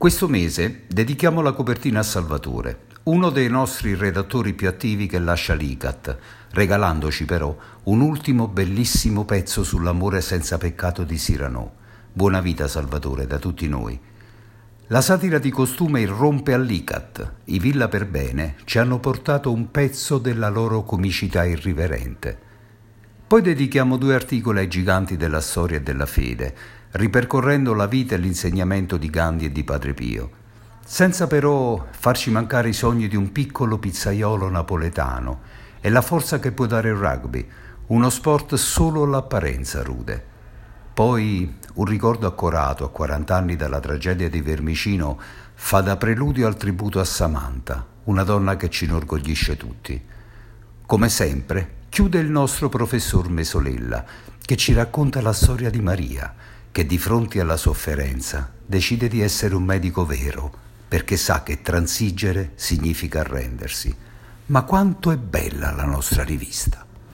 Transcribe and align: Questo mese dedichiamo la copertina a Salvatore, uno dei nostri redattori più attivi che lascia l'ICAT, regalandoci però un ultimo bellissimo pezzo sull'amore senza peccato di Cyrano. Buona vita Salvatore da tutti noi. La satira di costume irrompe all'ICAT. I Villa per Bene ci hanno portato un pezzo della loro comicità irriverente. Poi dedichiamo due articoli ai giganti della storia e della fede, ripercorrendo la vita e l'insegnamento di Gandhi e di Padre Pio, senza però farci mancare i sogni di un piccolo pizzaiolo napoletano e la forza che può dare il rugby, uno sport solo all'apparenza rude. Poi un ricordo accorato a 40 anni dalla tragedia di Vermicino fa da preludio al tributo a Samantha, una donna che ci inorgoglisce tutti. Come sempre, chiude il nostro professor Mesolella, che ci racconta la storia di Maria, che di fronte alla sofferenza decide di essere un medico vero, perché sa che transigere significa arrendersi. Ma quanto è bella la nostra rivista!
Questo 0.00 0.28
mese 0.28 0.84
dedichiamo 0.88 1.42
la 1.42 1.52
copertina 1.52 1.98
a 1.98 2.02
Salvatore, 2.02 2.86
uno 3.02 3.28
dei 3.28 3.50
nostri 3.50 3.94
redattori 3.94 4.54
più 4.54 4.66
attivi 4.66 5.06
che 5.06 5.18
lascia 5.18 5.52
l'ICAT, 5.52 6.16
regalandoci 6.52 7.26
però 7.26 7.54
un 7.82 8.00
ultimo 8.00 8.48
bellissimo 8.48 9.26
pezzo 9.26 9.62
sull'amore 9.62 10.22
senza 10.22 10.56
peccato 10.56 11.04
di 11.04 11.18
Cyrano. 11.18 11.72
Buona 12.10 12.40
vita 12.40 12.66
Salvatore 12.66 13.26
da 13.26 13.38
tutti 13.38 13.68
noi. 13.68 14.00
La 14.86 15.02
satira 15.02 15.36
di 15.36 15.50
costume 15.50 16.00
irrompe 16.00 16.54
all'ICAT. 16.54 17.32
I 17.44 17.58
Villa 17.58 17.88
per 17.88 18.06
Bene 18.06 18.56
ci 18.64 18.78
hanno 18.78 19.00
portato 19.00 19.52
un 19.52 19.70
pezzo 19.70 20.16
della 20.16 20.48
loro 20.48 20.82
comicità 20.82 21.44
irriverente. 21.44 22.48
Poi 23.26 23.42
dedichiamo 23.42 23.98
due 23.98 24.14
articoli 24.14 24.60
ai 24.60 24.68
giganti 24.68 25.18
della 25.18 25.42
storia 25.42 25.76
e 25.76 25.82
della 25.82 26.06
fede, 26.06 26.54
ripercorrendo 26.92 27.74
la 27.74 27.86
vita 27.86 28.14
e 28.14 28.18
l'insegnamento 28.18 28.96
di 28.96 29.10
Gandhi 29.10 29.44
e 29.46 29.52
di 29.52 29.64
Padre 29.64 29.94
Pio, 29.94 30.30
senza 30.84 31.26
però 31.26 31.86
farci 31.90 32.30
mancare 32.30 32.70
i 32.70 32.72
sogni 32.72 33.06
di 33.06 33.16
un 33.16 33.30
piccolo 33.30 33.78
pizzaiolo 33.78 34.48
napoletano 34.48 35.40
e 35.80 35.88
la 35.88 36.02
forza 36.02 36.40
che 36.40 36.52
può 36.52 36.66
dare 36.66 36.88
il 36.88 36.96
rugby, 36.96 37.46
uno 37.86 38.10
sport 38.10 38.54
solo 38.56 39.04
all'apparenza 39.04 39.82
rude. 39.82 40.26
Poi 40.92 41.58
un 41.74 41.84
ricordo 41.84 42.26
accorato 42.26 42.84
a 42.84 42.90
40 42.90 43.34
anni 43.34 43.56
dalla 43.56 43.80
tragedia 43.80 44.28
di 44.28 44.40
Vermicino 44.40 45.18
fa 45.54 45.80
da 45.80 45.96
preludio 45.96 46.46
al 46.46 46.56
tributo 46.56 46.98
a 47.00 47.04
Samantha, 47.04 47.86
una 48.04 48.24
donna 48.24 48.56
che 48.56 48.68
ci 48.68 48.84
inorgoglisce 48.84 49.56
tutti. 49.56 50.02
Come 50.84 51.08
sempre, 51.08 51.74
chiude 51.88 52.18
il 52.18 52.30
nostro 52.30 52.68
professor 52.68 53.28
Mesolella, 53.28 54.04
che 54.44 54.56
ci 54.56 54.72
racconta 54.72 55.20
la 55.20 55.32
storia 55.32 55.70
di 55.70 55.80
Maria, 55.80 56.34
che 56.72 56.86
di 56.86 56.98
fronte 56.98 57.40
alla 57.40 57.56
sofferenza 57.56 58.50
decide 58.64 59.08
di 59.08 59.20
essere 59.20 59.54
un 59.54 59.64
medico 59.64 60.04
vero, 60.06 60.52
perché 60.86 61.16
sa 61.16 61.42
che 61.42 61.62
transigere 61.62 62.52
significa 62.54 63.20
arrendersi. 63.20 63.94
Ma 64.46 64.62
quanto 64.62 65.10
è 65.10 65.16
bella 65.16 65.72
la 65.72 65.84
nostra 65.84 66.24
rivista! 66.24 66.86